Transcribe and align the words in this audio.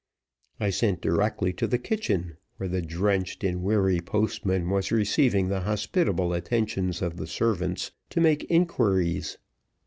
I 0.59 0.71
sent 0.71 0.99
directly 0.99 1.53
to 1.53 1.67
the 1.67 1.77
kitchen 1.77 2.37
(where 2.57 2.67
the 2.67 2.81
drenched 2.81 3.43
and 3.43 3.61
weary 3.61 3.99
postman 3.99 4.67
was 4.71 4.91
receiving 4.91 5.49
the 5.49 5.59
hospitable 5.59 6.33
attentions 6.33 7.03
of 7.03 7.17
the 7.17 7.27
servants) 7.27 7.91
to 8.09 8.19
make 8.19 8.45
inquiries. 8.49 9.37